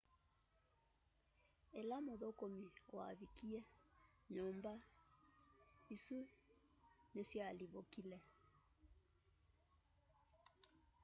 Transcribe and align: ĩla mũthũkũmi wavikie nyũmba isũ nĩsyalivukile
ĩla 1.79 1.97
mũthũkũmi 2.05 2.65
wavikie 2.95 3.59
nyũmba 4.33 4.73
isũ 5.93 6.19
nĩsyalivukile 7.13 8.17